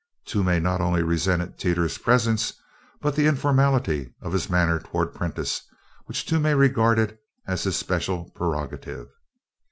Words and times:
Toomey 0.25 0.59
not 0.59 0.81
only 0.81 1.03
resented 1.03 1.59
Teeters' 1.59 1.99
presence 1.99 2.53
but 3.01 3.15
the 3.15 3.27
informality 3.27 4.15
of 4.19 4.33
his 4.33 4.49
manner 4.49 4.79
toward 4.79 5.13
Prentiss, 5.13 5.61
which 6.05 6.25
Toomey 6.25 6.55
regarded 6.55 7.19
as 7.45 7.65
his 7.65 7.77
special 7.77 8.31
prerogative. 8.31 9.09